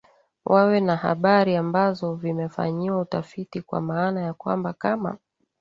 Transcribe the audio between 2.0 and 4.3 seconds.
vimefanyiwa utafiti kwa maana